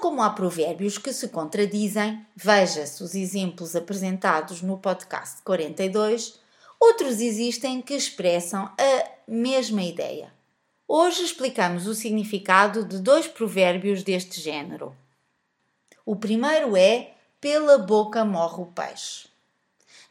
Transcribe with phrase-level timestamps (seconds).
[0.00, 6.40] Como há provérbios que se contradizem, veja-se os exemplos apresentados no podcast 42,
[6.80, 10.32] outros existem que expressam a mesma ideia.
[10.88, 14.96] Hoje explicamos o significado de dois provérbios deste género.
[16.06, 19.28] O primeiro é: pela boca morre o peixe.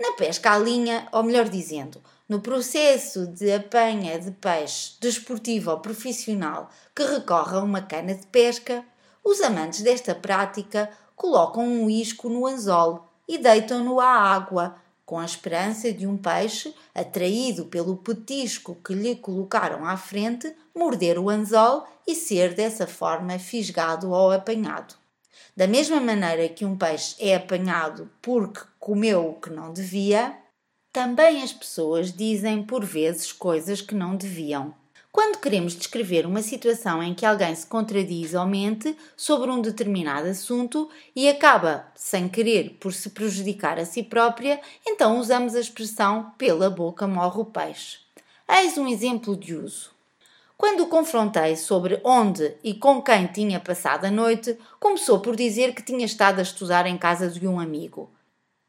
[0.00, 5.78] Na pesca à linha, ou melhor dizendo, no processo de apanha de peixe desportivo ou
[5.78, 8.84] profissional que recorre a uma cana de pesca,
[9.26, 15.24] os amantes desta prática colocam um isco no anzol e deitam-no à água, com a
[15.24, 21.84] esperança de um peixe, atraído pelo petisco que lhe colocaram à frente, morder o anzol
[22.06, 24.94] e ser dessa forma fisgado ou apanhado.
[25.56, 30.36] Da mesma maneira que um peixe é apanhado porque comeu o que não devia,
[30.92, 34.72] também as pessoas dizem por vezes coisas que não deviam.
[35.16, 40.28] Quando queremos descrever uma situação em que alguém se contradiz ou mente sobre um determinado
[40.28, 46.34] assunto e acaba, sem querer, por se prejudicar a si própria, então usamos a expressão
[46.36, 47.96] pela boca morre o peixe.
[48.46, 49.90] Eis um exemplo de uso.
[50.54, 55.74] Quando o confrontei sobre onde e com quem tinha passado a noite, começou por dizer
[55.74, 58.10] que tinha estado a estudar em casa de um amigo.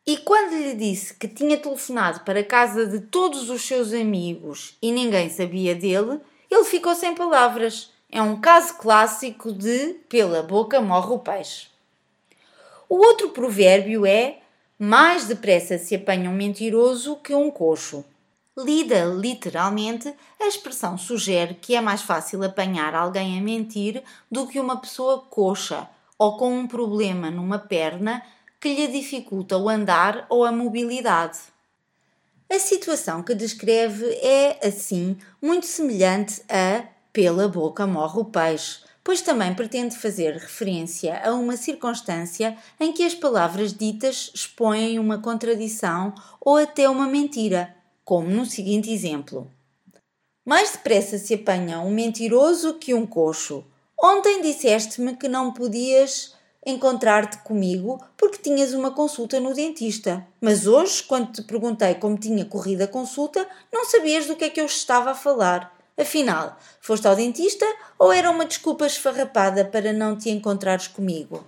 [0.06, 4.78] E quando lhe disse que tinha telefonado para a casa de todos os seus amigos
[4.82, 7.92] e ninguém sabia dele, ele ficou sem palavras.
[8.10, 11.68] É um caso clássico de pela boca morre o peixe.
[12.90, 14.40] O outro provérbio é
[14.80, 18.06] mais depressa se apanha um mentiroso que um coxo.
[18.58, 24.60] Lida literalmente, a expressão sugere que é mais fácil apanhar alguém a mentir do que
[24.60, 25.88] uma pessoa coxa
[26.18, 28.24] ou com um problema numa perna
[28.60, 31.38] que lhe dificulta o andar ou a mobilidade.
[32.50, 39.22] A situação que descreve é, assim, muito semelhante a pela boca morre o peixe, pois
[39.22, 46.14] também pretende fazer referência a uma circunstância em que as palavras ditas expõem uma contradição
[46.40, 47.76] ou até uma mentira,
[48.06, 49.52] como no seguinte exemplo:
[50.46, 53.66] Mais depressa se apanha um mentiroso que um coxo.
[54.00, 56.37] Ontem disseste-me que não podias
[56.68, 60.28] encontrar-te comigo porque tinhas uma consulta no dentista.
[60.42, 64.50] Mas hoje, quando te perguntei como tinha corrido a consulta, não sabias do que é
[64.50, 65.74] que eu estava a falar.
[65.98, 67.66] Afinal, foste ao dentista
[67.98, 71.44] ou era uma desculpa esfarrapada para não te encontrares comigo?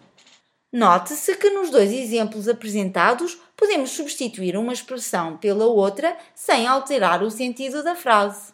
[0.71, 7.29] Note-se que nos dois exemplos apresentados podemos substituir uma expressão pela outra sem alterar o
[7.29, 8.53] sentido da frase.